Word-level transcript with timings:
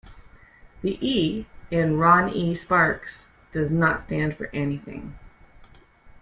The 0.81 0.97
"E" 1.07 1.45
in 1.69 1.97
"Ron 1.97 2.27
E 2.29 2.55
Sparks" 2.55 3.29
does 3.51 3.71
not 3.71 3.99
stand 4.01 4.35
for 4.35 4.47
anything. 4.47 5.15